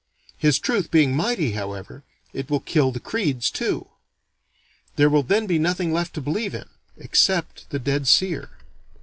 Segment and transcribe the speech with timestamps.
[0.35, 2.03] His truth being mighty, however,
[2.33, 3.87] it will kill the creeds too.
[4.95, 6.65] There will then be nothing left to believe in
[6.97, 8.49] except the dead seer.